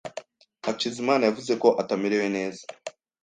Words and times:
Hakizimana 0.65 1.21
yavuze 1.25 1.53
ko 1.61 1.67
atamerewe 1.81 2.27
neza. 2.37 2.63